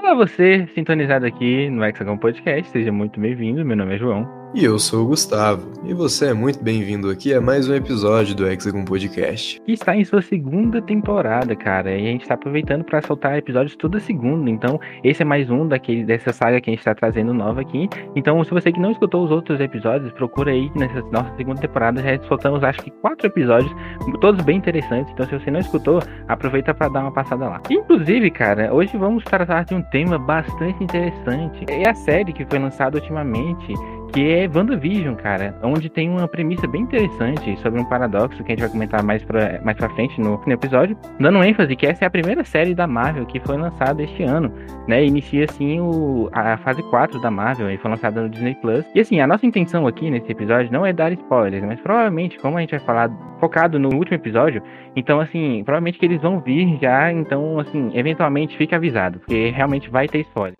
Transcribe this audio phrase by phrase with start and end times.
[0.00, 3.64] Olá, você sintonizado aqui no Hexagon Podcast, seja muito bem-vindo.
[3.64, 4.37] Meu nome é João.
[4.54, 8.34] E eu sou o Gustavo, e você é muito bem-vindo aqui a mais um episódio
[8.34, 9.60] do Hexagon Podcast.
[9.60, 13.76] Que está em sua segunda temporada, cara, e a gente está aproveitando para soltar episódios
[13.76, 17.34] toda segunda, então esse é mais um daquele, dessa saga que a gente está trazendo
[17.34, 17.90] nova aqui.
[18.16, 22.02] Então, se você que não escutou os outros episódios, procura aí nessa nossa segunda temporada,
[22.02, 23.70] já soltamos acho que quatro episódios,
[24.18, 27.60] todos bem interessantes, então se você não escutou, aproveita para dar uma passada lá.
[27.68, 31.66] Inclusive, cara, hoje vamos tratar de um tema bastante interessante.
[31.68, 33.74] É a série que foi lançada ultimamente
[34.12, 38.54] que é WandaVision, cara, onde tem uma premissa bem interessante sobre um paradoxo que a
[38.54, 42.04] gente vai comentar mais pra, mais pra frente no, no episódio, dando ênfase que essa
[42.04, 44.52] é a primeira série da Marvel que foi lançada este ano,
[44.86, 45.04] né?
[45.04, 48.84] Inicia assim o, a fase 4 da Marvel e foi lançada no Disney Plus.
[48.94, 52.56] E assim, a nossa intenção aqui nesse episódio não é dar spoilers, mas provavelmente, como
[52.56, 54.62] a gente vai falar focado no último episódio,
[54.96, 59.88] então assim, provavelmente que eles vão vir já, então assim, eventualmente fique avisado, porque realmente
[59.88, 60.57] vai ter spoiler.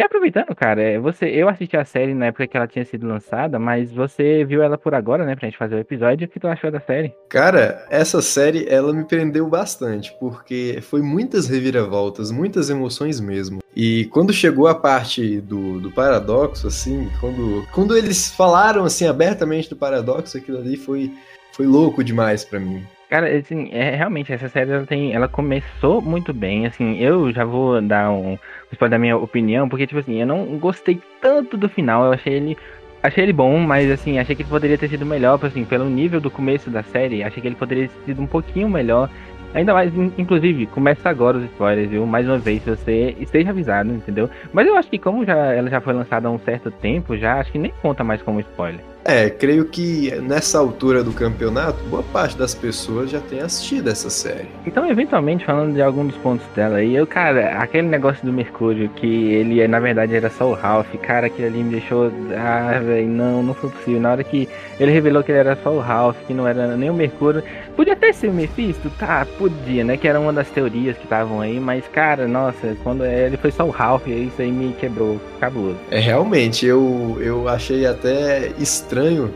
[0.00, 3.06] E aproveitando, cara, é, você, eu assisti a série na época que ela tinha sido
[3.06, 6.26] lançada, mas você viu ela por agora, né, pra gente fazer o episódio.
[6.26, 7.12] O que tu achou da série?
[7.28, 13.58] Cara, essa série, ela me prendeu bastante, porque foi muitas reviravoltas, muitas emoções mesmo.
[13.76, 19.68] E quando chegou a parte do, do paradoxo, assim, quando, quando eles falaram, assim, abertamente
[19.68, 21.12] do paradoxo, aquilo ali foi,
[21.52, 22.82] foi louco demais para mim.
[23.10, 27.44] Cara, assim, é, realmente, essa série ela, tem, ela começou muito bem, assim, eu já
[27.44, 28.38] vou dar um
[28.70, 32.34] spoiler da minha opinião, porque, tipo assim, eu não gostei tanto do final, eu achei
[32.34, 32.56] ele
[33.02, 36.20] achei ele bom, mas assim, achei que ele poderia ter sido melhor, assim, pelo nível
[36.20, 39.10] do começo da série, achei que ele poderia ter sido um pouquinho melhor.
[39.54, 42.06] Ainda mais, inclusive, começa agora os spoilers, viu?
[42.06, 44.30] Mais uma vez, se você esteja avisado, entendeu?
[44.52, 47.40] Mas eu acho que como já, ela já foi lançada há um certo tempo, já
[47.40, 48.80] acho que nem conta mais como spoiler.
[49.04, 54.10] É, creio que nessa altura do campeonato, boa parte das pessoas já tem assistido essa
[54.10, 54.48] série.
[54.66, 58.90] Então, eventualmente, falando de alguns dos pontos dela aí, eu, cara, aquele negócio do Mercúrio,
[58.90, 62.12] que ele na verdade era só o Ralph, cara, aquilo ali me deixou.
[62.36, 64.00] Ah, velho, não, não foi possível.
[64.00, 64.48] Na hora que
[64.78, 67.42] ele revelou que ele era só o Ralph, que não era nem o Mercúrio.
[67.74, 68.90] Podia até ser o Mephisto?
[68.98, 69.96] Tá, podia, né?
[69.96, 73.64] Que era uma das teorias que estavam aí, mas, cara, nossa, quando ele foi só
[73.64, 75.78] o Ralph, isso aí me quebrou cabuloso.
[75.90, 79.32] É, realmente, eu, eu achei até estranho estranho,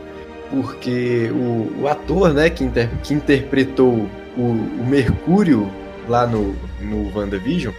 [0.51, 4.07] porque o, o ator né, que, inter, que interpretou
[4.37, 5.69] o, o, Mercúrio
[6.07, 7.73] lá no, no WandaVision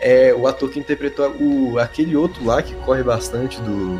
[0.00, 3.98] é o ator que interpretou o, aquele outro lá que corre bastante do,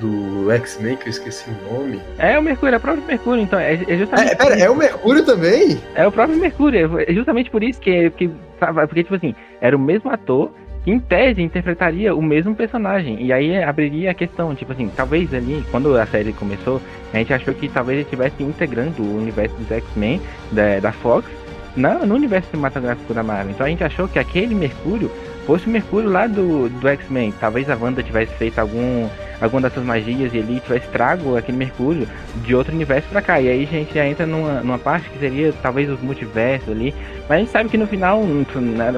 [0.00, 2.00] do X-Men, que eu esqueci o nome.
[2.18, 3.58] É o Mercúrio, é o próprio Mercúrio, então.
[3.58, 4.32] É, é justamente.
[4.32, 5.80] É, pera, é o Mercúrio também?
[5.94, 8.30] É o próprio Mercúrio, é justamente por isso que, que.
[8.58, 10.50] Porque, tipo assim, era o mesmo ator
[10.86, 13.20] em tese interpretaria o mesmo personagem.
[13.20, 16.80] E aí abriria a questão, tipo assim, talvez ali, quando a série começou,
[17.12, 20.20] a gente achou que talvez ele estivesse integrando o universo dos X-Men
[20.52, 21.28] da, da Fox
[21.76, 23.50] na, no universo cinematográfico da Marvel.
[23.50, 25.10] Então a gente achou que aquele Mercúrio
[25.46, 27.32] fosse o Mercúrio lá do, do X-Men.
[27.38, 29.08] Talvez a Wanda tivesse feito algum,
[29.40, 32.06] alguma dessas magias e ele tivesse trago aquele Mercúrio
[32.42, 33.40] de outro universo pra cá.
[33.40, 36.92] E aí a gente já entra numa, numa parte que seria talvez os multiversos ali.
[37.28, 38.22] Mas a gente sabe que no final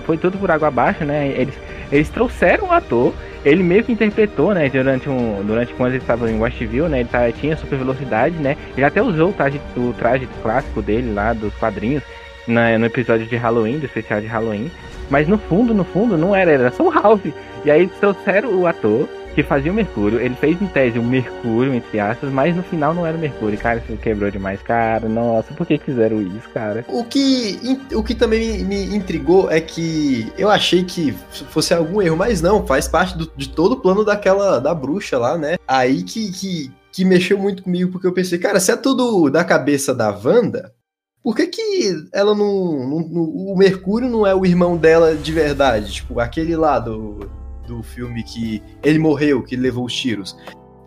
[0.05, 1.29] foi tudo por água abaixo, né?
[1.29, 1.55] Eles,
[1.93, 3.13] eles trouxeram o ator,
[3.45, 4.69] ele meio que interpretou, né?
[4.71, 7.01] Durante, um, durante quando ele estava em Westview, né?
[7.01, 8.57] Ele tá, tinha super velocidade, né?
[8.75, 12.03] Ele até usou o traje, o traje clássico dele lá dos quadrinhos
[12.47, 14.71] na, no episódio de Halloween, do especial de Halloween.
[15.11, 17.27] Mas no fundo, no fundo, não era, era só o Ralph.
[17.65, 19.09] E aí trouxeram o ator
[19.39, 20.21] que fazia o Mercúrio.
[20.21, 23.57] Ele fez em tese o Mercúrio, entre aspas, mas no final não era o Mercúrio.
[23.57, 24.61] Cara, isso quebrou demais.
[24.63, 26.85] Cara, nossa, por que fizeram isso, cara?
[26.89, 31.13] O que, o que também me intrigou é que eu achei que
[31.51, 35.17] fosse algum erro, mas não, faz parte do, de todo o plano daquela, da bruxa
[35.17, 35.57] lá, né?
[35.69, 39.45] Aí que, que, que mexeu muito comigo, porque eu pensei, cara, se é tudo da
[39.45, 40.73] cabeça da Wanda,
[41.29, 45.31] por que, que ela não, não, não, O Mercúrio não é o irmão dela de
[45.31, 45.93] verdade?
[45.93, 47.29] Tipo, aquele lá do,
[47.67, 50.35] do filme que ele morreu, que levou os tiros.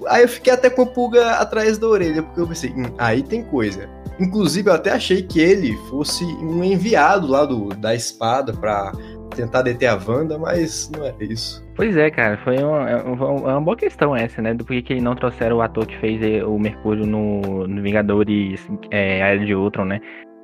[0.07, 3.21] Aí eu fiquei até com a pulga atrás da orelha, porque eu pensei, hum, aí
[3.21, 3.87] tem coisa.
[4.19, 8.91] Inclusive, eu até achei que ele fosse um enviado lá do, da espada pra
[9.35, 11.63] tentar deter a Wanda, mas não é isso.
[11.75, 14.55] Pois é, cara, foi uma, é uma, uma boa questão essa, né?
[14.55, 18.59] Do porquê que não trouxeram o ator que fez eh, o Mercúrio no, no Vingadores
[18.89, 20.01] é, Era de Ultron, né?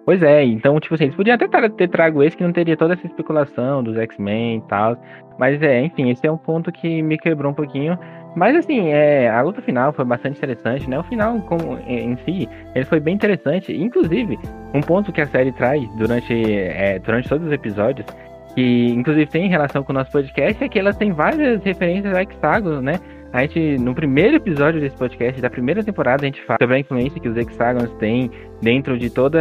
[0.08, 2.94] Pois é, então, tipo assim, eles podiam até ter trago esse que não teria toda
[2.94, 4.96] essa especulação dos X-Men e tal.
[5.38, 8.00] Mas é, enfim, esse é um ponto que me quebrou um pouquinho.
[8.34, 10.98] Mas assim, é, a luta final foi bastante interessante, né?
[10.98, 13.76] O final como, em si, ele foi bem interessante.
[13.76, 14.40] Inclusive,
[14.74, 18.06] um ponto que a série traz durante, é, durante todos os episódios
[18.56, 22.24] que inclusive tem relação com o nosso podcast, é que ela tem várias referências a
[22.24, 22.94] hexágonos, né?
[23.34, 26.80] A gente, no primeiro episódio desse podcast, da primeira temporada, a gente fala sobre a
[26.80, 28.32] influência que os hexágonos têm
[28.62, 29.40] dentro de toda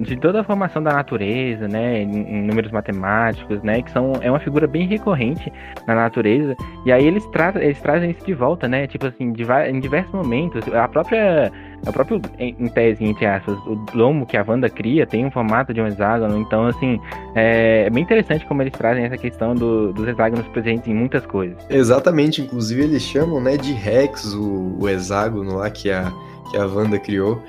[0.00, 4.40] de toda a formação da natureza, né, em, números matemáticos, né, que são é uma
[4.40, 5.52] figura bem recorrente
[5.86, 6.56] na natureza.
[6.84, 7.24] E aí eles,
[7.60, 10.62] eles trazem isso de volta, né, tipo assim, de, em diversos momentos.
[10.72, 11.50] A própria
[11.86, 15.74] o próprio, em tese, entre aspas, o lomo que a Wanda cria tem um formato
[15.74, 17.00] de um hexágono, então, assim,
[17.34, 21.26] é, é bem interessante como eles trazem essa questão do, dos hexágonos presentes em muitas
[21.26, 21.58] coisas.
[21.68, 26.12] Exatamente, inclusive eles chamam, né, de Rex, o, o hexágono lá que a,
[26.50, 27.42] que a Wanda criou.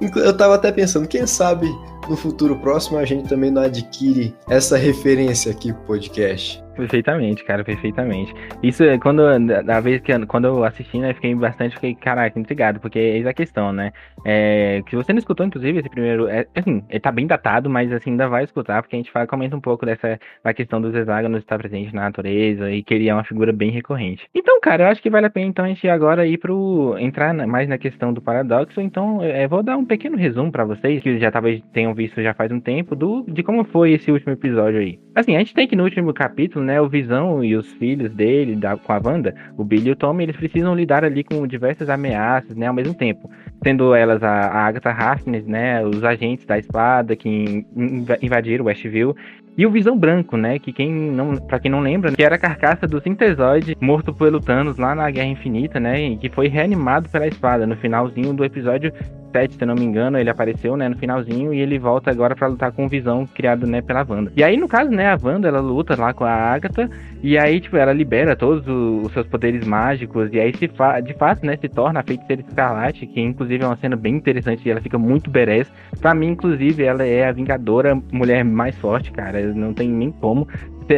[0.00, 1.66] Eu tava até pensando, quem sabe
[2.08, 6.65] no futuro próximo a gente também não adquire essa referência aqui pro podcast.
[6.76, 8.34] Perfeitamente, cara, perfeitamente.
[8.62, 9.22] Isso, é quando,
[9.64, 13.32] da vez que quando eu assisti, né, fiquei bastante, fiquei, caraca, intrigado, porque é a
[13.32, 13.92] questão, né?
[14.24, 17.90] É, que você não escutou, inclusive, esse primeiro, é, assim, ele tá bem datado, mas
[17.92, 20.94] assim, ainda vai escutar, porque a gente fala, comenta um pouco dessa, da questão dos
[20.94, 24.28] hexágonos estar presente na natureza e que ele é uma figura bem recorrente.
[24.34, 27.32] Então, cara, eu acho que vale a pena, então, a gente agora ir pro, entrar
[27.46, 31.18] mais na questão do paradoxo, então, é, vou dar um pequeno resumo para vocês, que
[31.18, 34.80] já talvez tenham visto já faz um tempo, do, de como foi esse último episódio
[34.80, 35.05] aí.
[35.16, 38.54] Assim, a gente tem que no último capítulo, né, o Visão e os filhos dele,
[38.54, 41.88] da, com a Wanda, o Billy e o Tommy, eles precisam lidar ali com diversas
[41.88, 43.30] ameaças, né, ao mesmo tempo.
[43.64, 47.64] Sendo elas a, a Agatha Harkness, né, os agentes da espada que
[48.20, 49.16] invadiram Westview,
[49.56, 52.38] e o Visão Branco, né, que quem não, para quem não lembra, que era a
[52.38, 57.08] carcaça do Sintezoide morto pelo Thanos lá na Guerra Infinita, né, e que foi reanimado
[57.08, 58.92] pela espada no finalzinho do episódio
[59.32, 62.46] 7, se não me engano, ele apareceu, né, no finalzinho e ele volta agora para
[62.46, 64.32] lutar com o Visão criado, né, pela Wanda.
[64.36, 66.88] E aí, no caso, né, a Wanda, ela luta lá com a Agatha
[67.22, 71.14] e aí, tipo, ela libera todos os seus poderes mágicos e aí se fa de
[71.14, 74.70] fato, né, se torna a Feiticeira Escarlate, que inclusive é uma cena bem interessante e
[74.70, 75.70] ela fica muito badass.
[76.00, 80.46] Pra mim, inclusive, ela é a Vingadora mulher mais forte, cara, não tem nem como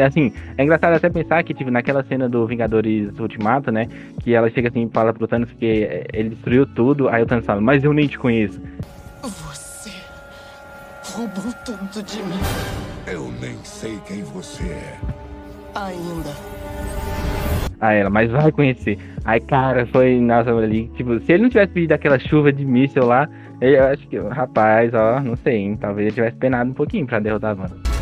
[0.05, 3.89] assim, é engraçado até pensar que, tipo, naquela cena do Vingadores Ultimato, né?
[4.23, 7.47] Que ela chega assim e fala pro Thanos que ele destruiu tudo, aí o Thanos
[7.47, 8.61] fala, mas eu nem te conheço.
[9.23, 9.91] Você
[11.15, 12.41] roubou tudo de mim.
[13.07, 14.99] Eu nem sei quem você é.
[15.75, 16.31] Ainda.
[17.81, 18.99] Aí ela, mas vai conhecer.
[19.25, 23.07] Aí, cara, foi, nossa, ali, tipo, se ele não tivesse pedido aquela chuva de míssil
[23.07, 23.29] lá,
[23.61, 27.21] eu acho que, rapaz, ó, não sei, hein, talvez ele tivesse penado um pouquinho pra
[27.21, 27.98] derrotar a Wanda.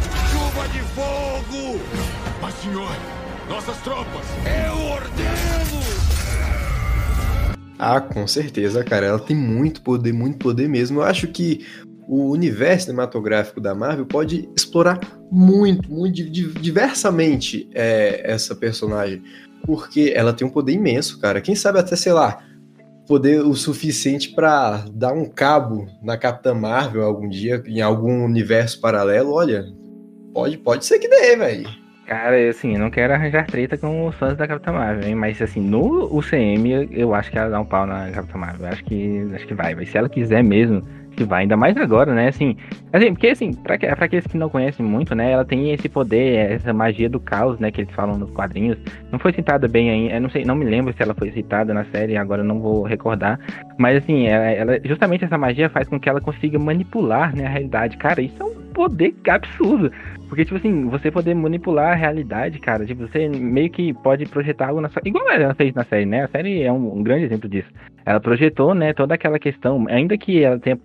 [2.67, 2.91] Senhor,
[3.49, 5.87] nossas tropas, eu ordeno!
[7.79, 9.07] Ah, com certeza, cara.
[9.07, 10.99] Ela tem muito poder, muito poder mesmo.
[10.99, 11.65] Eu acho que
[12.09, 14.99] o universo cinematográfico da Marvel pode explorar
[15.31, 19.23] muito, muito diversamente é, essa personagem.
[19.65, 21.41] Porque ela tem um poder imenso, cara.
[21.41, 22.43] Quem sabe até, sei lá,
[23.07, 28.81] poder o suficiente para dar um cabo na Capitã Marvel algum dia, em algum universo
[28.81, 29.35] paralelo.
[29.35, 29.65] Olha,
[30.35, 31.86] pode, pode ser que dê, velho.
[32.07, 35.17] Cara, assim, eu não quero arranjar treta com os fãs da Capitã Marvel, hein?
[35.17, 38.67] Mas assim, no UCM, eu acho que ela dá um pau na Capitã Marvel.
[38.67, 39.85] Eu acho que, acho que vai, vai.
[39.85, 40.85] Se ela quiser mesmo,
[41.17, 42.29] que vai, ainda mais agora, né?
[42.29, 42.57] Assim,
[42.93, 45.33] assim porque assim, pra, pra aqueles que não conhecem muito, né?
[45.33, 47.73] Ela tem esse poder, essa magia do caos, né?
[47.73, 48.79] Que eles falam nos quadrinhos.
[49.11, 51.75] Não foi citada bem aí, eu não sei, não me lembro se ela foi citada
[51.75, 53.41] na série, agora não vou recordar.
[53.79, 57.49] Mas assim, ela, ela, justamente essa magia faz com que ela consiga manipular né, a
[57.49, 57.97] realidade.
[57.97, 59.91] Cara, isso é um poder absurdo.
[60.29, 64.69] Porque, tipo assim, você poder manipular a realidade, cara, tipo, você meio que pode projetar
[64.69, 65.03] algo na sua.
[65.05, 66.25] Igual ela fez na série, né?
[66.25, 67.69] A série é um, um, grande exemplo disso.
[68.05, 70.79] Ela projetou, né, toda aquela questão, ainda que ela tenha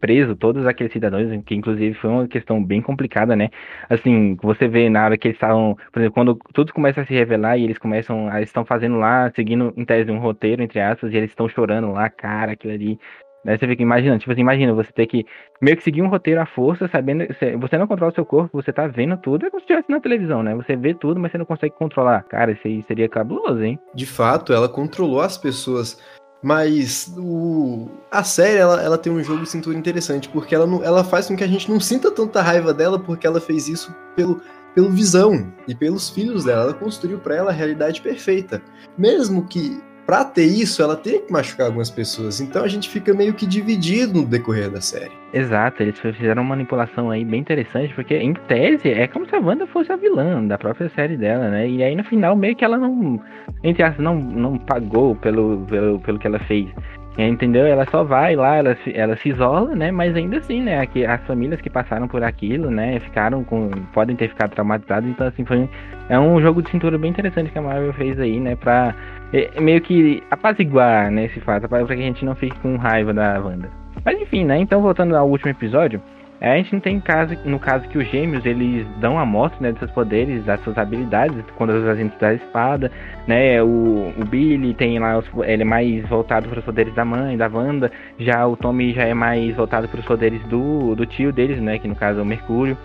[0.00, 3.48] preso todos aqueles cidadãos, que inclusive foi uma questão bem complicada, né?
[3.88, 7.12] Assim, você vê na hora que eles estavam, por exemplo, quando tudo começa a se
[7.12, 11.12] revelar e eles começam, eles estão fazendo lá, seguindo em tese um roteiro, entre aspas,
[11.12, 12.98] e eles estão chorando lá, cara, aquilo ali
[13.44, 15.26] Daí você fica imaginando, tipo assim, imagina você ter que
[15.60, 17.26] meio que seguir um roteiro à força, sabendo.
[17.60, 20.00] Você não controla o seu corpo, você tá vendo tudo, é como se estivesse na
[20.00, 20.54] televisão, né?
[20.54, 22.22] Você vê tudo, mas você não consegue controlar.
[22.24, 23.78] Cara, isso aí seria cabuloso, hein?
[23.94, 26.00] De fato, ela controlou as pessoas.
[26.42, 27.88] Mas o...
[28.10, 31.26] a série, ela, ela tem um jogo de cintura interessante, porque ela, não, ela faz
[31.26, 34.42] com que a gente não sinta tanta raiva dela, porque ela fez isso pelo,
[34.74, 36.64] pelo visão e pelos filhos dela.
[36.64, 38.60] Ela construiu para ela a realidade perfeita.
[38.98, 42.40] Mesmo que para ter isso, ela tem que machucar algumas pessoas.
[42.40, 45.12] Então a gente fica meio que dividido no decorrer da série.
[45.32, 49.40] Exato, eles fizeram uma manipulação aí bem interessante, porque em tese é como se a
[49.40, 51.68] Wanda fosse a vilã da própria série dela, né?
[51.68, 53.20] E aí no final meio que ela não,
[53.62, 56.68] entre aspas, não, não pagou pelo, pelo, pelo que ela fez.
[57.16, 57.64] Entendeu?
[57.64, 59.92] Ela só vai lá, ela, ela se isola, né?
[59.92, 60.80] Mas ainda assim, né?
[60.80, 62.98] Aqui, as famílias que passaram por aquilo, né?
[62.98, 63.70] Ficaram com.
[63.92, 65.08] podem ter ficado traumatizadas.
[65.08, 65.68] Então, assim, foi.
[66.08, 68.56] É um jogo de cintura bem interessante que a Marvel fez aí, né?
[68.56, 68.94] Pra
[69.32, 71.26] é, meio que apaziguar, né?
[71.26, 73.70] Esse fato, pra que a gente não fique com raiva da Wanda.
[74.04, 74.58] Mas enfim, né?
[74.58, 76.02] Então, voltando ao último episódio.
[76.44, 79.62] É, a gente não tem caso, no caso que os gêmeos eles dão a mostra
[79.62, 82.92] né, dos seus poderes, das suas habilidades, quando os agentes da espada,
[83.26, 83.62] né?
[83.62, 87.34] O, o Billy tem lá, os, ele é mais voltado para os poderes da mãe,
[87.38, 91.32] da Wanda, já o Tommy já é mais voltado para os poderes do, do tio
[91.32, 91.78] deles, né?
[91.78, 92.76] Que no caso é o Mercúrio.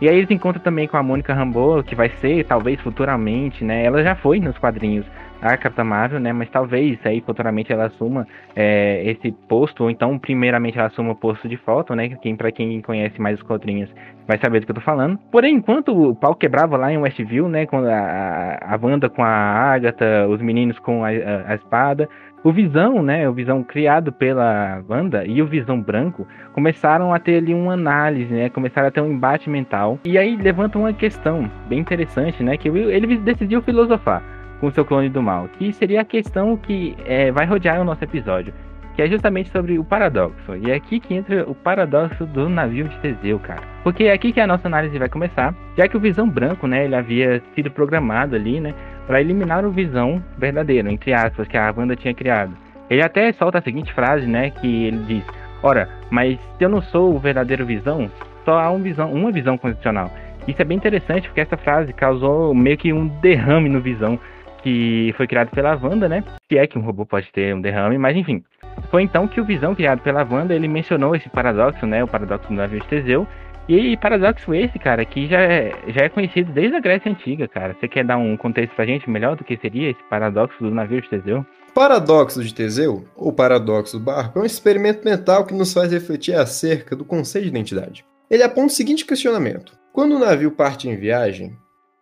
[0.00, 3.84] E aí eles encontram também com a Mônica Rambeau, que vai ser, talvez futuramente, né?
[3.84, 5.04] Ela já foi nos quadrinhos
[5.42, 6.32] a Capitã Marvel, né?
[6.32, 11.16] Mas talvez aí futuramente ela assuma é, esse posto, ou então primeiramente ela assuma o
[11.16, 12.10] posto de foto, né?
[12.22, 13.90] Quem, pra quem conhece mais os quadrinhos
[14.26, 15.18] vai saber do que eu tô falando.
[15.30, 17.66] Porém, enquanto o pau quebrava lá em Westview, né?
[17.66, 22.08] Com a, a Wanda com a Agatha, os meninos com a, a, a espada,
[22.44, 27.36] o Visão, né, o Visão criado pela Wanda e o Visão Branco começaram a ter
[27.36, 30.00] ali uma análise, né, começaram a ter um embate mental.
[30.04, 35.08] E aí levanta uma questão bem interessante, né, que ele decidiu filosofar com seu clone
[35.08, 38.54] do mal, que seria a questão que é, vai rodear o nosso episódio,
[38.94, 40.54] que é justamente sobre o paradoxo.
[40.54, 43.62] E é aqui que entra o paradoxo do navio de Teseu, cara.
[43.82, 46.84] Porque é aqui que a nossa análise vai começar, já que o Visão Branco, né,
[46.84, 48.72] ele havia sido programado ali, né,
[49.04, 52.56] para eliminar o Visão verdadeiro, entre aspas, que a Wanda tinha criado.
[52.88, 55.24] Ele até solta a seguinte frase, né, que ele diz:
[55.60, 58.08] "Ora, mas se eu não sou o verdadeiro Visão,
[58.44, 60.08] só há um visão, uma visão condicional."
[60.46, 64.18] Isso é bem interessante porque essa frase causou meio que um derrame no Visão,
[64.62, 66.24] que foi criado pela Wanda, né?
[66.48, 68.42] Se é que um robô pode ter um derrame, mas enfim.
[68.90, 72.02] Foi então que o Visão, criado pela Wanda, ele mencionou esse paradoxo, né?
[72.02, 73.26] O paradoxo do navio de Teseu.
[73.68, 77.76] E paradoxo esse, cara, que já é, já é conhecido desde a Grécia Antiga, cara.
[77.78, 81.00] Você quer dar um contexto pra gente melhor do que seria esse paradoxo do navio
[81.00, 81.46] de Teseu?
[81.72, 86.34] Paradoxo de Teseu, ou paradoxo do barco, é um experimento mental que nos faz refletir
[86.34, 88.04] acerca do conceito de identidade.
[88.28, 91.56] Ele aponta o seguinte questionamento: quando o navio parte em viagem,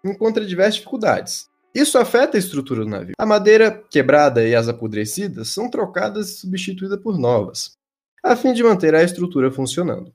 [0.04, 3.14] encontra diversas dificuldades, isso afeta a estrutura do navio.
[3.18, 7.72] A madeira quebrada e as apodrecidas são trocadas e substituídas por novas,
[8.24, 10.12] a fim de manter a estrutura funcionando.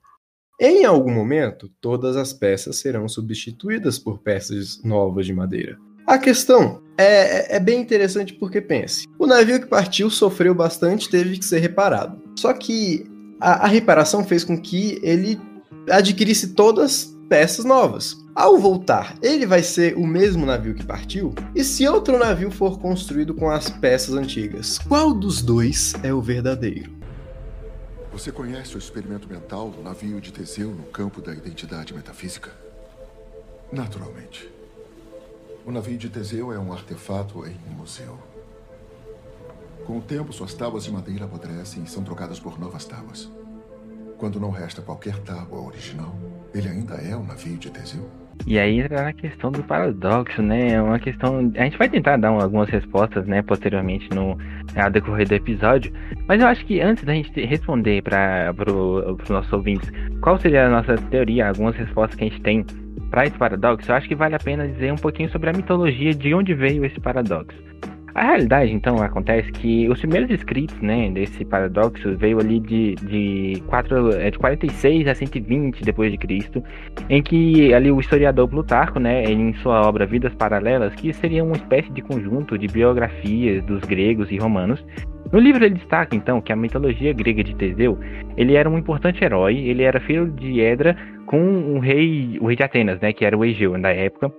[0.59, 5.77] Em algum momento, todas as peças serão substituídas por peças novas de madeira.
[6.07, 11.37] A questão é, é, bem interessante porque pense: o navio que partiu sofreu bastante, teve
[11.37, 12.21] que ser reparado.
[12.37, 13.05] Só que
[13.39, 15.39] a, a reparação fez com que ele
[15.89, 18.15] adquirisse todas peças novas.
[18.35, 21.33] Ao voltar, ele vai ser o mesmo navio que partiu?
[21.55, 26.21] E se outro navio for construído com as peças antigas, qual dos dois é o
[26.21, 26.91] verdadeiro?
[28.11, 32.51] Você conhece o experimento mental do navio de Teseu no campo da identidade metafísica?
[33.71, 34.51] Naturalmente.
[35.65, 38.19] O navio de Teseu é um artefato em um museu.
[39.85, 43.31] Com o tempo, suas tábuas de madeira apodrecem e são trocadas por novas tábuas.
[44.17, 46.13] Quando não resta qualquer tábua original,
[46.53, 48.24] ele ainda é um navio de Teseu?
[48.47, 50.73] E aí entra na questão do paradoxo, né?
[50.73, 51.51] É uma questão.
[51.55, 54.37] A gente vai tentar dar algumas respostas, né, posteriormente no
[54.75, 55.91] ao decorrer do episódio.
[56.27, 60.69] Mas eu acho que antes da gente responder para os nossos ouvintes qual seria a
[60.69, 62.65] nossa teoria, algumas respostas que a gente tem
[63.09, 66.13] para esse paradoxo, eu acho que vale a pena dizer um pouquinho sobre a mitologia
[66.13, 67.57] de onde veio esse paradoxo.
[68.15, 73.61] A realidade, então, acontece que os primeiros escritos, né, desse paradoxo veio ali de, de,
[73.67, 76.63] 4, é, de 46 a 120 depois de Cristo,
[77.09, 81.57] em que ali o historiador Plutarco, né, em sua obra Vidas Paralelas, que seria uma
[81.57, 84.81] espécie de conjunto de biografias dos gregos e romanos,
[85.29, 87.99] no livro ele destaca então que a mitologia grega de Teseu,
[88.37, 90.95] ele era um importante herói, ele era filho de Edra
[91.25, 94.31] com um rei, o rei de Atenas, né, que era o Egeu da época,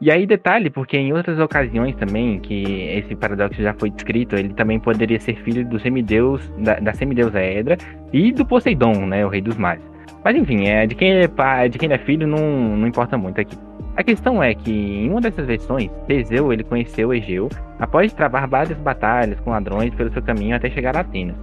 [0.00, 4.52] e aí, detalhe, porque em outras ocasiões também, que esse paradoxo já foi descrito, ele
[4.52, 7.78] também poderia ser filho do semideus, da, da semideusa Hedra
[8.12, 9.82] e do Poseidon, né, o rei dos mares.
[10.22, 13.40] Mas enfim, é, de, quem é pai, de quem é filho não, não importa muito
[13.40, 13.56] aqui.
[13.96, 17.48] A questão é que, em uma dessas versões, Teseu ele conheceu Egeu
[17.78, 21.36] após travar várias batalhas com ladrões pelo seu caminho até chegar a Atenas.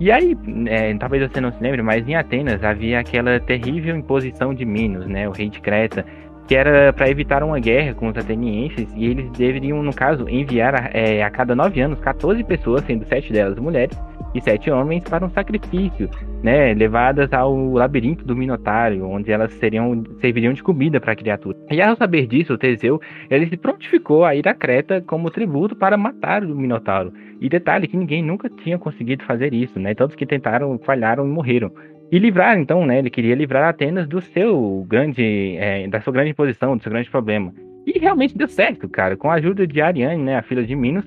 [0.00, 0.36] E aí,
[0.66, 5.06] é, talvez você não se lembre, mas em Atenas havia aquela terrível imposição de Minos,
[5.06, 6.06] né, o rei de Creta,
[6.48, 10.90] que era para evitar uma guerra com os atenienses, e eles deveriam, no caso, enviar
[10.94, 13.96] é, a cada nove anos 14 pessoas, sendo sete delas mulheres
[14.34, 16.08] e sete homens, para um sacrifício,
[16.42, 21.56] né, levadas ao labirinto do Minotário, onde elas seriam, serviriam de comida para a criatura.
[21.70, 25.76] E ao saber disso, o Teseu ele se prontificou a ir a Creta como tributo
[25.76, 27.12] para matar o Minotauro.
[27.42, 29.94] E detalhe que ninguém nunca tinha conseguido fazer isso, né?
[29.94, 31.70] Todos que tentaram falharam e morreram.
[32.10, 32.98] E livrar, então, né?
[32.98, 37.10] Ele queria livrar Atenas do seu grande, é, da sua grande posição, do seu grande
[37.10, 37.52] problema.
[37.86, 39.16] E realmente deu certo, cara.
[39.16, 41.04] Com a ajuda de Ariane, né, a filha de Minos,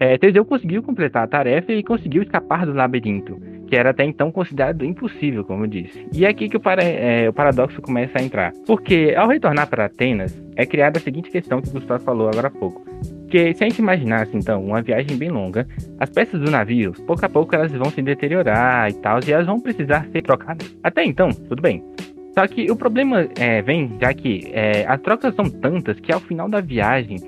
[0.00, 4.32] é, Teseu conseguiu completar a tarefa e conseguiu escapar do labirinto, que era até então
[4.32, 6.06] considerado impossível, como eu disse.
[6.12, 8.52] E é aqui que o, para, é, o paradoxo começa a entrar.
[8.66, 12.48] Porque ao retornar para Atenas, é criada a seguinte questão que o Gustavo falou agora
[12.48, 12.82] há pouco.
[13.30, 15.64] Porque se a gente imaginasse, então, uma viagem bem longa,
[16.00, 19.46] as peças do navio, pouco a pouco elas vão se deteriorar e tal, e elas
[19.46, 20.76] vão precisar ser trocadas.
[20.82, 21.80] Até então, tudo bem.
[22.36, 26.18] Só que o problema é, vem já que é, as trocas são tantas que ao
[26.18, 27.18] final da viagem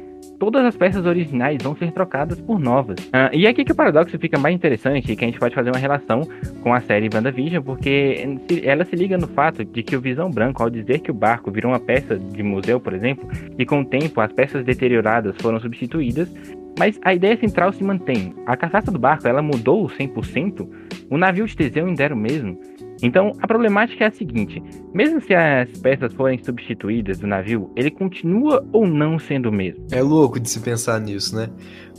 [0.42, 2.98] todas as peças originais vão ser trocadas por novas.
[2.98, 5.70] Uh, e é aqui que o paradoxo fica mais interessante, que a gente pode fazer
[5.70, 6.22] uma relação
[6.64, 8.26] com a série WandaVision, porque
[8.64, 11.48] ela se liga no fato de que o Visão Branco, ao dizer que o barco
[11.48, 15.60] virou uma peça de museu, por exemplo, e com o tempo as peças deterioradas foram
[15.60, 16.28] substituídas,
[16.76, 18.34] mas a ideia central se mantém.
[18.44, 20.68] A carcaça do barco, ela mudou 100%,
[21.08, 22.58] o navio de Teseu ainda era o mesmo.
[23.02, 24.62] Então, a problemática é a seguinte:
[24.94, 29.84] mesmo se as peças forem substituídas do navio, ele continua ou não sendo o mesmo?
[29.90, 31.50] É louco de se pensar nisso, né?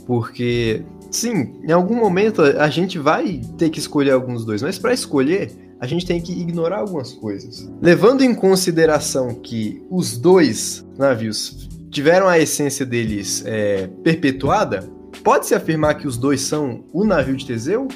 [0.06, 4.92] Porque, sim, em algum momento a gente vai ter que escolher alguns dois, mas para
[4.92, 7.70] escolher, a gente tem que ignorar algumas coisas.
[7.80, 14.88] Levando em consideração que os dois navios tiveram a essência deles é, perpetuada,
[15.22, 17.88] pode-se afirmar que os dois são o navio de Teseu?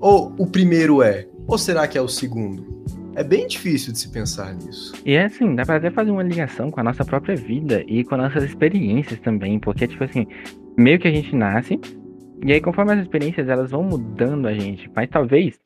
[0.00, 1.26] Ou o primeiro é?
[1.48, 2.84] Ou será que é o segundo?
[3.14, 4.92] É bem difícil de se pensar nisso.
[5.04, 8.04] E é assim, dá pra até fazer uma ligação com a nossa própria vida e
[8.04, 10.26] com as nossas experiências também, porque, tipo assim,
[10.76, 11.80] meio que a gente nasce,
[12.44, 15.58] e aí conforme as experiências elas vão mudando a gente, mas talvez,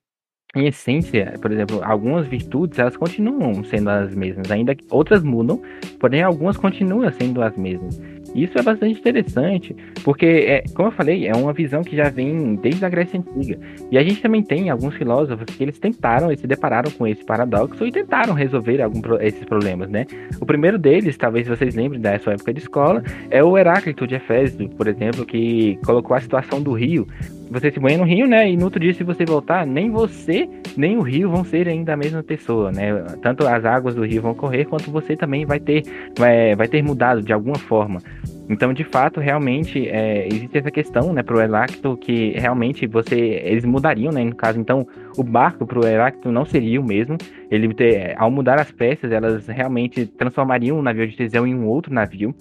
[0.54, 5.60] em essência, por exemplo, algumas virtudes elas continuam sendo as mesmas, ainda que outras mudam,
[5.99, 8.00] porém algumas continuam sendo as mesmas.
[8.34, 12.54] Isso é bastante interessante, porque, é, como eu falei, é uma visão que já vem
[12.56, 13.58] desde a Grécia Antiga.
[13.90, 17.25] E a gente também tem alguns filósofos que eles tentaram, eles se depararam com esse
[17.25, 20.06] paradoxo e tentaram resolver algum, esses problemas, né?
[20.40, 24.14] O primeiro deles, talvez vocês lembrem da sua época de escola, é o Heráclito de
[24.14, 27.06] Efésio, por exemplo, que colocou a situação do rio
[27.50, 28.49] você se banha no rio, né?
[28.49, 31.95] E no outro dia, se você voltar, nem você, nem o rio vão ser ainda
[31.95, 32.92] a mesma pessoa, né?
[33.21, 35.83] Tanto as águas do rio vão correr, quanto você também vai ter,
[36.16, 38.00] vai, vai ter mudado de alguma forma.
[38.49, 43.64] Então, de fato, realmente, é, existe essa questão, né, pro Heráclito, que realmente você, eles
[43.64, 44.85] mudariam, né, no caso, então,
[45.16, 47.16] o barco pro Heráclito não seria o mesmo,
[47.49, 47.73] ele,
[48.16, 52.35] ao mudar as peças, elas realmente transformariam o navio de Teseu em um outro navio,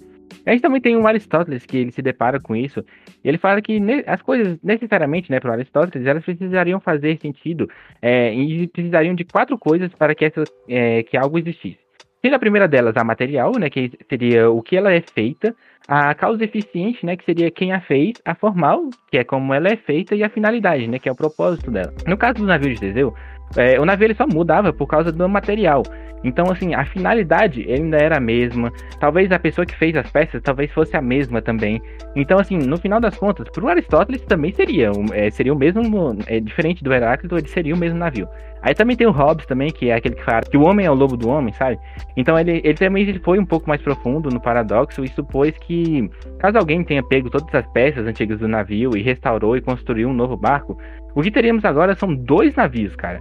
[0.45, 2.83] a gente também tem um Aristóteles que ele se depara com isso,
[3.23, 7.69] e ele fala que as coisas, necessariamente, né, para Aristóteles, elas precisariam fazer sentido,
[8.01, 11.79] é, e precisariam de quatro coisas para que, essa, é, que algo existisse.
[12.21, 15.55] Sendo a primeira delas a material, né, que seria o que ela é feita,
[15.87, 19.69] a causa eficiente, né, que seria quem a fez, a formal, que é como ela
[19.69, 21.93] é feita, e a finalidade, né, que é o propósito dela.
[22.05, 23.13] No caso do navio de Teseu,
[23.55, 25.83] é, o navio ele só mudava por causa do material.
[26.23, 28.71] Então, assim, a finalidade ainda era a mesma.
[28.99, 31.81] Talvez a pessoa que fez as peças talvez fosse a mesma também.
[32.15, 36.17] Então, assim, no final das contas, para o Aristóteles também seria, é, seria o mesmo,
[36.27, 38.27] é, diferente do Heráclito, ele seria o mesmo navio.
[38.61, 40.91] Aí também tem o Hobbes também, que é aquele que fala que o homem é
[40.91, 41.79] o lobo do homem, sabe?
[42.17, 46.09] Então ele, ele também ele foi um pouco mais profundo no paradoxo e supôs que,
[46.39, 50.13] caso alguém tenha pego todas as peças antigas do navio e restaurou e construiu um
[50.13, 50.77] novo barco,
[51.15, 53.19] o que teríamos agora são dois navios, cara.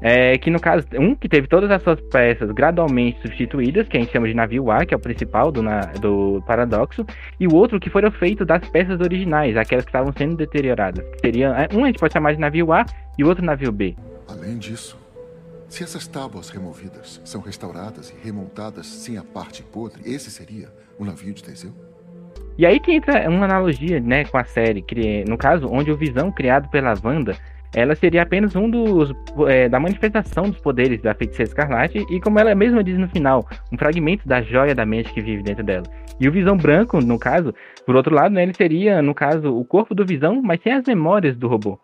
[0.00, 4.00] É, que no caso, um que teve todas as suas peças gradualmente substituídas, que a
[4.00, 7.04] gente chama de navio A, que é o principal do, na, do paradoxo,
[7.40, 11.04] e o outro que foram feitos das peças originais, aquelas que estavam sendo deterioradas.
[11.20, 12.84] Seria, é, um a gente pode chamar de navio A
[13.18, 13.96] e o outro navio B.
[14.28, 14.98] Além disso,
[15.68, 21.04] se essas tábuas removidas são restauradas e remontadas sem a parte podre, esse seria o
[21.04, 21.72] navio de Teseu?
[22.58, 25.96] E aí que entra uma analogia, né, com a série, que, no caso, onde o
[25.96, 27.36] Visão criado pela Wanda
[27.76, 29.14] ela seria apenas um dos
[29.46, 33.46] é, da manifestação dos poderes da feiticeira escarlate e como ela mesma diz no final,
[33.70, 35.84] um fragmento da joia da mente que vive dentro dela.
[36.18, 39.62] E o Visão Branco, no caso, por outro lado, né, ele seria, no caso, o
[39.62, 41.78] corpo do Visão, mas sem as memórias do robô.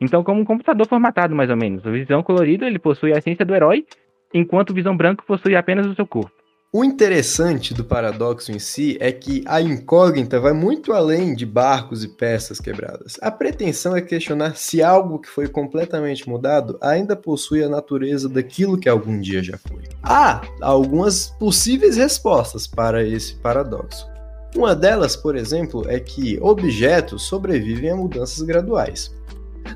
[0.00, 1.84] Então, como um computador formatado, mais ou menos.
[1.84, 3.84] O Visão colorido, ele possui a essência do herói,
[4.32, 6.33] enquanto o Visão Branco possui apenas o seu corpo.
[6.76, 12.02] O interessante do paradoxo em si é que a incógnita vai muito além de barcos
[12.02, 13.16] e peças quebradas.
[13.22, 18.76] A pretensão é questionar se algo que foi completamente mudado ainda possui a natureza daquilo
[18.76, 19.84] que algum dia já foi.
[20.02, 24.08] Há algumas possíveis respostas para esse paradoxo.
[24.56, 29.14] Uma delas, por exemplo, é que objetos sobrevivem a mudanças graduais.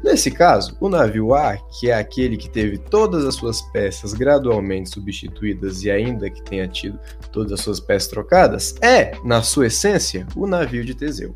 [0.03, 4.91] Nesse caso, o navio A, que é aquele que teve todas as suas peças gradualmente
[4.91, 6.99] substituídas e ainda que tenha tido
[7.33, 11.35] todas as suas peças trocadas, é, na sua essência, o navio de Teseu.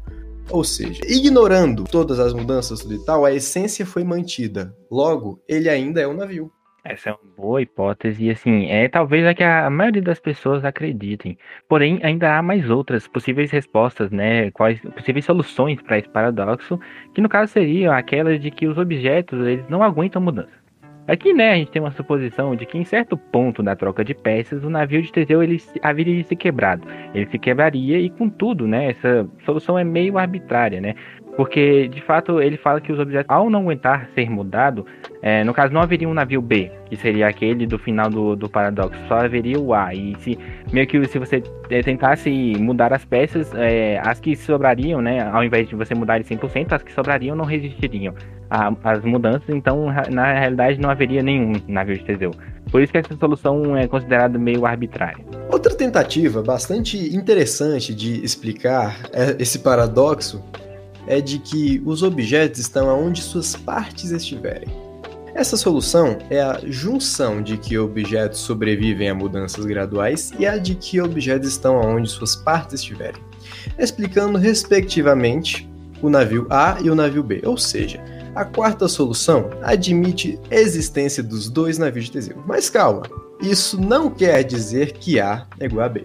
[0.50, 4.76] Ou seja, ignorando todas as mudanças e tal, a essência foi mantida.
[4.90, 6.52] Logo, ele ainda é um navio.
[6.84, 10.64] Essa é uma boa hipótese, e assim, é talvez a que a maioria das pessoas
[10.64, 11.38] acreditem.
[11.68, 14.50] Porém, ainda há mais outras possíveis respostas, né?
[14.50, 16.80] Quais possíveis soluções para esse paradoxo,
[17.14, 20.60] que no caso seriam aquelas de que os objetos eles não aguentam mudança.
[21.06, 24.14] Aqui, né, a gente tem uma suposição de que em certo ponto da troca de
[24.14, 26.86] peças, o navio de Teseu ele haveria ser quebrado.
[27.12, 30.94] Ele se quebraria e, contudo, né, essa solução é meio arbitrária, né?
[31.36, 34.84] Porque, de fato, ele fala que os objetos, ao não aguentar ser mudado,
[35.22, 38.48] é, no caso, não haveria um navio B, que seria aquele do final do, do
[38.48, 39.94] paradoxo, só haveria o A.
[39.94, 40.38] E se
[40.72, 41.42] meio que se você
[41.84, 46.24] tentasse mudar as peças, é, as que sobrariam, né, ao invés de você mudar em
[46.24, 48.14] 100%, as que sobrariam não resistiriam
[48.84, 52.32] às mudanças, então na realidade não haveria nenhum navio de Teseu.
[52.70, 55.24] Por isso que essa solução é considerada meio arbitrária.
[55.50, 60.44] Outra tentativa bastante interessante de explicar é, esse paradoxo
[61.06, 64.68] é de que os objetos estão aonde suas partes estiverem.
[65.34, 70.74] Essa solução é a junção de que objetos sobrevivem a mudanças graduais e a de
[70.74, 73.22] que objetos estão aonde suas partes estiverem,
[73.78, 75.68] explicando respectivamente
[76.02, 78.02] o navio A e o navio B, ou seja,
[78.34, 82.42] a quarta solução admite a existência dos dois navios de Teseu.
[82.46, 83.02] Mas calma,
[83.40, 86.02] isso não quer dizer que A é igual a B.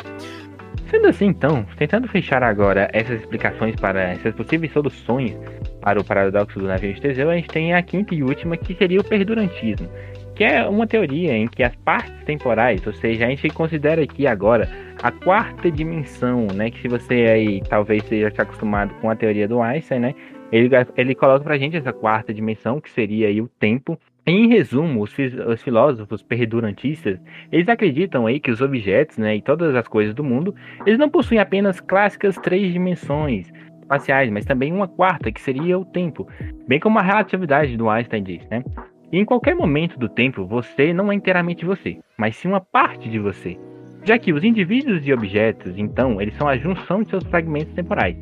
[0.89, 5.38] Sendo assim, então, tentando fechar agora essas explicações para essas possíveis soluções
[5.82, 8.73] para o paradoxo do navio de Teseu, a gente tem a quinta e última, que
[8.73, 9.89] seria o perdurantismo,
[10.34, 14.26] que é uma teoria em que as partes temporais, ou seja, a gente considera aqui
[14.26, 14.69] agora
[15.04, 19.62] a quarta dimensão, né, que se você aí talvez seja acostumado com a teoria do
[19.62, 20.15] Einstein, né,
[20.52, 25.01] ele, ele coloca pra gente essa quarta dimensão, que seria aí o tempo, em resumo,
[25.01, 27.17] os, os, filósofos perdurantistas,
[27.49, 30.53] eles acreditam aí que os objetos, né, e todas as coisas do mundo,
[30.85, 35.85] eles não possuem apenas clássicas três dimensões espaciais, mas também uma quarta, que seria o
[35.85, 36.27] tempo,
[36.67, 38.61] bem como a relatividade do Einstein diz, né?
[39.13, 43.07] E em qualquer momento do tempo, você não é inteiramente você, mas sim uma parte
[43.07, 43.57] de você.
[44.03, 48.17] Já que os indivíduos e objetos, então, eles são a junção de seus fragmentos temporais.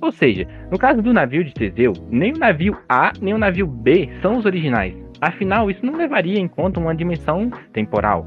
[0.00, 3.66] Ou seja, no caso do navio de Teseu, nem o navio A nem o navio
[3.66, 8.26] B são os originais, Afinal, isso não levaria em conta uma dimensão temporal,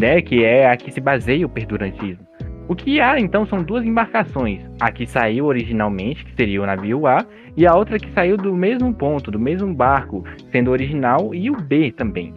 [0.00, 2.24] né, que é a que se baseia o perdurantismo.
[2.68, 7.04] O que há então são duas embarcações, a que saiu originalmente, que seria o navio
[7.04, 11.50] A, e a outra que saiu do mesmo ponto, do mesmo barco, sendo original, e
[11.50, 12.32] o B também.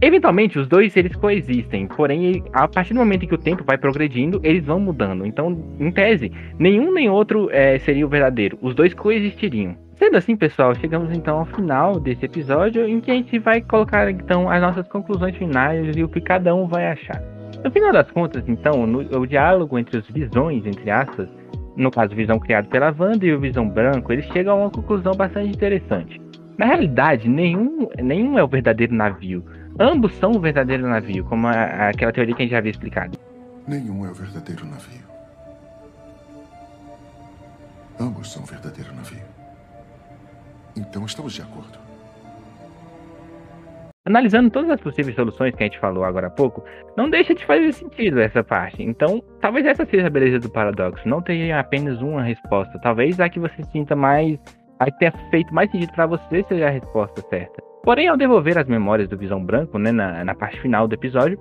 [0.00, 3.76] Eventualmente, os dois eles coexistem, porém, a partir do momento em que o tempo vai
[3.76, 5.26] progredindo, eles vão mudando.
[5.26, 8.58] Então, em tese, nenhum nem outro é, seria o verdadeiro.
[8.62, 9.76] Os dois coexistiriam.
[10.00, 14.10] Sendo assim, pessoal, chegamos então ao final desse episódio em que a gente vai colocar
[14.10, 17.22] então as nossas conclusões finais e o que cada um vai achar.
[17.62, 21.28] No final das contas, então, no, o diálogo entre os visões, entre aspas,
[21.76, 25.12] no caso visão criado pela Wanda e o visão branco, eles chegam a uma conclusão
[25.14, 26.18] bastante interessante.
[26.56, 29.44] Na realidade, nenhum, nenhum é o verdadeiro navio.
[29.78, 33.18] Ambos são o verdadeiro navio, como a, aquela teoria que a gente já havia explicado.
[33.68, 35.04] Nenhum é o verdadeiro navio.
[38.00, 39.39] Ambos são o verdadeiro navio.
[40.80, 41.78] Então estamos de acordo.
[44.06, 46.64] Analisando todas as possíveis soluções que a gente falou agora há pouco,
[46.96, 48.82] não deixa de fazer sentido essa parte.
[48.82, 51.06] Então, talvez essa seja a beleza do paradoxo.
[51.06, 52.78] Não tenha apenas uma resposta.
[52.80, 54.38] Talvez a que você sinta mais.
[54.78, 57.62] a que tenha feito mais sentido para você seja a resposta certa.
[57.84, 61.38] Porém, ao devolver as memórias do Visão Branco, né, na, na parte final do episódio,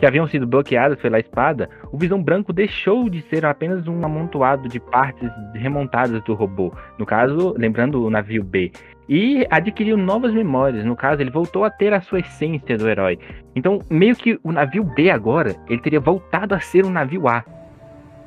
[0.00, 4.66] que haviam sido bloqueadas pela espada, o Visão Branco deixou de ser apenas um amontoado
[4.66, 8.72] de partes remontadas do robô, no caso, lembrando o navio B,
[9.06, 13.18] e adquiriu novas memórias, no caso, ele voltou a ter a sua essência do herói.
[13.54, 17.44] Então, meio que o navio B agora, ele teria voltado a ser um navio A.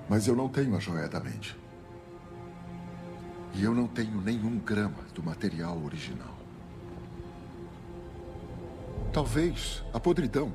[0.07, 1.57] Mas eu não tenho a joia da mente.
[3.55, 6.33] E eu não tenho nenhum grama do material original.
[9.11, 10.51] Talvez a podridão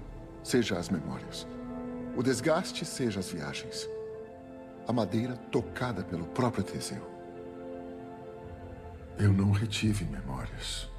[0.48, 1.46] seja as memórias.
[2.16, 3.88] O desgaste seja as viagens.
[4.87, 7.02] A madeira tocada pelo próprio Teseu.
[9.18, 10.90] Eu não retive memórias.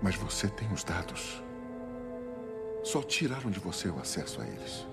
[0.00, 1.42] Mas você tem os dados.
[2.84, 4.86] Só tiraram de você o acesso a eles.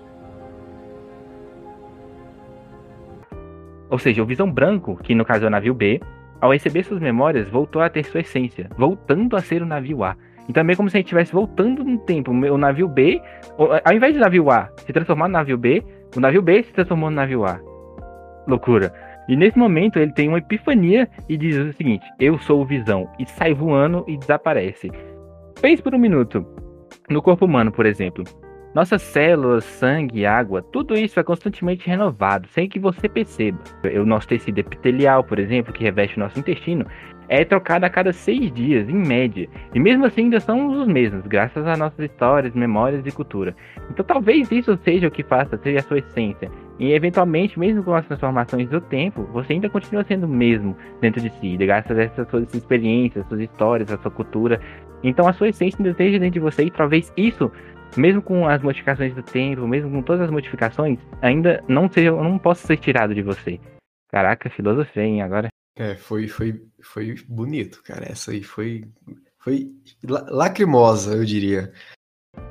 [3.88, 6.00] Ou seja, o Visão Branco, que no caso é o navio B,
[6.40, 10.16] ao receber suas memórias, voltou a ter sua essência, voltando a ser o navio A.
[10.50, 12.32] Então é meio como se a gente estivesse voltando no tempo.
[12.32, 13.22] O navio B,
[13.56, 15.80] ao invés de navio A se transformar no navio B,
[16.16, 17.60] o navio B se transformou no navio A.
[18.48, 18.92] Loucura.
[19.28, 23.08] E nesse momento ele tem uma epifania e diz o seguinte: Eu sou o Visão.
[23.16, 24.90] E sai voando e desaparece.
[25.62, 26.44] Pense por um minuto.
[27.08, 28.24] No corpo humano, por exemplo.
[28.72, 33.58] Nossas células, sangue, água, tudo isso é constantemente renovado, sem que você perceba.
[34.00, 36.86] O nosso tecido epitelial, por exemplo, que reveste o nosso intestino,
[37.28, 39.48] é trocado a cada seis dias, em média.
[39.74, 43.56] E mesmo assim ainda são os mesmos, graças às nossas histórias, memórias e cultura.
[43.90, 46.48] Então talvez isso seja o que faça, seja a sua essência.
[46.78, 51.20] E eventualmente, mesmo com as transformações do tempo, você ainda continua sendo o mesmo dentro
[51.20, 54.60] de si, graças a essas suas experiências, suas histórias, a sua cultura.
[55.02, 57.50] Então a sua essência ainda esteja dentro de você e talvez isso,
[57.96, 62.38] mesmo com as modificações do tempo, mesmo com todas as modificações, ainda não seja, não
[62.38, 63.58] possa ser tirado de você.
[64.10, 65.48] Caraca, filosofia, hein, agora.
[65.76, 68.10] É, foi, foi, foi bonito, cara.
[68.10, 68.84] Essa aí foi,
[69.38, 69.70] foi
[70.04, 71.72] lacrimosa, eu diria.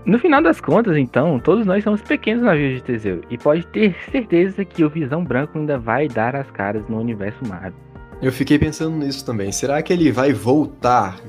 [0.06, 3.21] No final das contas, então, todos nós somos pequenos navios de Teseu.
[3.30, 7.45] E pode ter certeza que o Visão Branco ainda vai dar as caras no universo
[7.47, 7.80] Marvel.
[8.21, 9.52] Eu fiquei pensando nisso também.
[9.52, 11.19] Será que ele vai voltar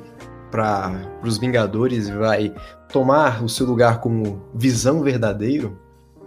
[0.51, 2.55] para os Vingadores e vai
[2.91, 5.79] tomar o seu lugar como Visão verdadeiro?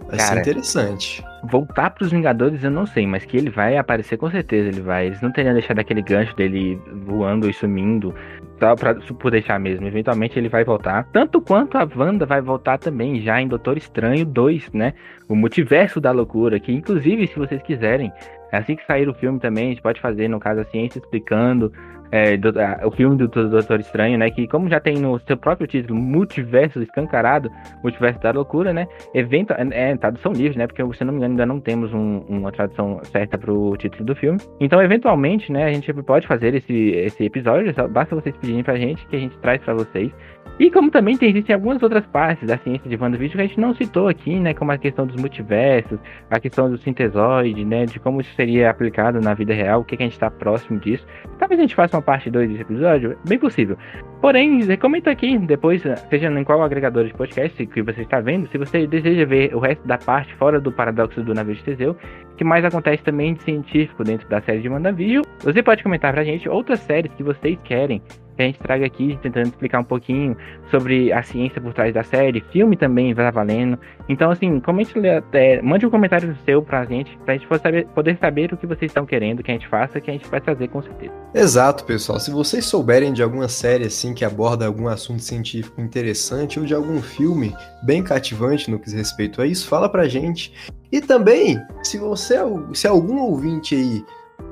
[0.06, 1.24] Vai Cara, ser interessante.
[1.50, 4.80] Voltar para os Vingadores eu não sei, mas que ele vai aparecer com certeza, ele
[4.80, 5.06] vai.
[5.06, 8.14] Eles não teriam deixado aquele gancho dele voando e sumindo,
[8.58, 9.86] só pra, por deixar mesmo.
[9.86, 11.04] Eventualmente ele vai voltar.
[11.12, 14.92] Tanto quanto a Wanda vai voltar também, já em Doutor Estranho 2, né?
[15.28, 18.12] O Multiverso da Loucura, que inclusive, se vocês quiserem,
[18.52, 21.72] assim que sair o filme também, a gente pode fazer, no caso, a ciência explicando
[22.14, 24.30] é, do, a, o filme do, do Doutor Estranho, né?
[24.30, 27.50] Que como já tem no seu próprio título, Multiverso Escancarado,
[27.82, 28.86] Multiverso da Loucura, né?
[29.12, 30.68] Evento, é, é tradução livre, né?
[30.68, 34.04] Porque, se não me engano, ainda não temos um, uma tradução certa para o título
[34.04, 34.38] do filme.
[34.60, 35.64] Então, eventualmente, né?
[35.64, 39.18] A gente pode fazer esse, esse episódio, só basta vocês pedirem pra gente que a
[39.18, 40.12] gente traz para vocês.
[40.58, 43.60] E como também tem, existem algumas outras partes da ciência de WandaVision que a gente
[43.60, 44.54] não citou aqui, né?
[44.54, 45.98] Como a questão dos multiversos,
[46.30, 47.86] a questão do sintesoide, né?
[47.86, 50.78] De como isso seria aplicado na vida real, o que, que a gente está próximo
[50.78, 51.04] disso.
[51.40, 53.76] Talvez a gente faça uma parte 2 desse episódio, bem possível.
[54.20, 58.56] Porém, comenta aqui depois, seja em qual agregador de podcast que você está vendo, se
[58.56, 61.96] você deseja ver o resto da parte fora do paradoxo do navio de Teseu,
[62.36, 65.24] que mais acontece também de científico dentro da série de WandaVision.
[65.40, 68.00] Você pode comentar pra gente outras séries que vocês querem
[68.34, 70.36] que a gente traga aqui, tentando explicar um pouquinho
[70.70, 73.78] sobre a ciência por trás da série, filme também vai valendo.
[74.08, 74.94] Então, assim, comente,
[75.32, 78.90] é, mande um comentário seu pra gente, pra gente saber, poder saber o que vocês
[78.90, 81.12] estão querendo que a gente faça, que a gente vai trazer com certeza.
[81.34, 82.18] Exato, pessoal.
[82.18, 86.74] Se vocês souberem de alguma série assim que aborda algum assunto científico interessante ou de
[86.74, 90.52] algum filme bem cativante no que diz respeito a isso, fala pra gente.
[90.92, 92.36] E também, se você,
[92.72, 94.04] se algum ouvinte aí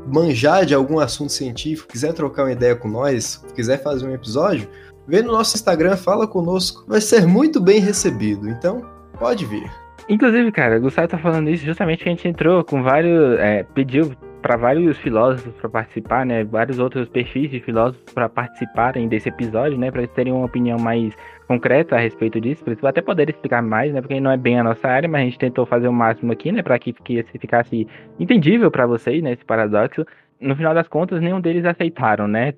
[0.07, 4.69] manjar de algum assunto científico, quiser trocar uma ideia com nós, quiser fazer um episódio,
[5.07, 8.49] vem no nosso Instagram, fala conosco, vai ser muito bem recebido.
[8.49, 8.83] Então,
[9.19, 9.71] pode vir.
[10.09, 13.39] Inclusive, cara, o Gustavo tá falando isso justamente que a gente entrou com vários.
[13.39, 14.13] É, pediu
[14.43, 16.43] para vários filósofos para participar, né?
[16.43, 19.91] Vários outros perfis de filósofos para participarem desse episódio, né?
[19.91, 21.15] Para eles terem uma opinião mais
[21.53, 24.01] concreta a respeito disso, para eles até poderem explicar mais, né?
[24.01, 26.51] Porque não é bem a nossa área, mas a gente tentou fazer o máximo aqui,
[26.51, 26.63] né?
[26.63, 27.87] Para que, que ficasse
[28.19, 29.33] entendível para vocês, né?
[29.33, 30.07] Esse paradoxo.
[30.41, 32.55] No final das contas, nenhum deles aceitaram, né?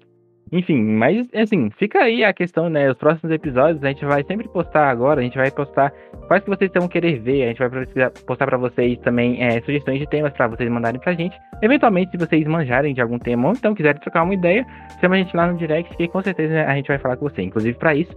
[0.53, 2.89] Enfim, mas assim, fica aí a questão, né?
[2.91, 5.93] Os próximos episódios a gente vai sempre postar agora, a gente vai postar
[6.29, 9.99] quais que vocês estão querer ver, a gente vai postar para vocês também é, sugestões
[9.99, 11.37] de temas para vocês mandarem pra gente.
[11.61, 14.65] Eventualmente, se vocês manjarem de algum tema ou então quiserem trocar uma ideia,
[15.01, 17.43] chama a gente lá no direct que com certeza a gente vai falar com você.
[17.43, 18.15] Inclusive, para isso,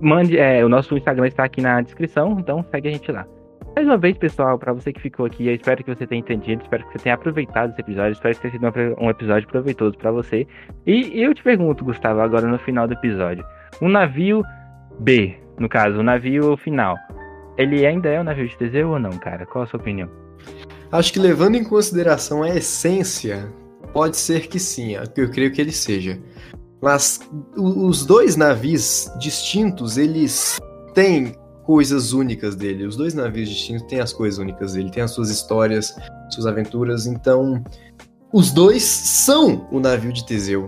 [0.00, 3.26] mande, é, o nosso Instagram está aqui na descrição, então segue a gente lá.
[3.74, 6.62] Mais uma vez, pessoal, para você que ficou aqui, eu espero que você tenha entendido,
[6.62, 10.12] espero que você tenha aproveitado esse episódio, espero que tenha sido um episódio proveitoso para
[10.12, 10.46] você.
[10.86, 13.44] E eu te pergunto, Gustavo, agora no final do episódio,
[13.80, 14.44] o navio
[15.00, 16.96] B, no caso, o navio final,
[17.58, 19.44] ele ainda é um navio de Teseu ou não, cara?
[19.44, 20.08] Qual a sua opinião?
[20.92, 23.52] Acho que levando em consideração a essência,
[23.92, 26.20] pode ser que sim, eu creio que ele seja.
[26.84, 27.18] Mas
[27.56, 30.60] os dois navios distintos, eles
[30.92, 32.84] têm coisas únicas dele.
[32.84, 35.96] Os dois navios distintos têm as coisas únicas dele, têm as suas histórias,
[36.30, 37.06] suas aventuras.
[37.06, 37.64] Então,
[38.30, 40.66] os dois são o navio de Teseu,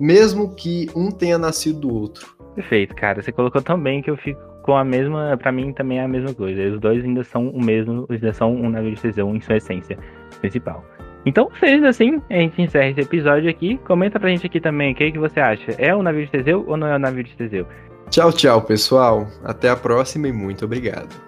[0.00, 2.34] mesmo que um tenha nascido do outro.
[2.54, 3.22] Perfeito, cara.
[3.22, 5.36] Você colocou tão bem que eu fico com a mesma.
[5.36, 6.62] Para mim também é a mesma coisa.
[6.74, 9.98] Os dois ainda são o mesmo, ainda são um navio de Teseu em sua essência
[10.40, 10.82] principal.
[11.28, 13.78] Então, sendo assim, a gente encerra esse episódio aqui.
[13.86, 15.72] Comenta pra gente aqui também o que, que você acha.
[15.76, 17.66] É o navio de Teseu ou não é o navio de Teseu?
[18.08, 19.28] Tchau, tchau, pessoal.
[19.44, 21.27] Até a próxima e muito obrigado.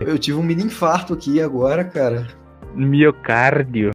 [0.00, 2.26] Eu tive um mini infarto aqui agora, cara.
[2.74, 3.86] Miocárdio.